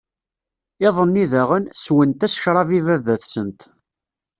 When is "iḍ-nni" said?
0.87-1.25